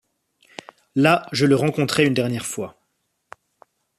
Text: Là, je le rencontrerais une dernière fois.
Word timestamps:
Là, 0.95 1.29
je 1.31 1.45
le 1.45 1.55
rencontrerais 1.55 2.07
une 2.07 2.15
dernière 2.15 2.47
fois. 2.47 2.75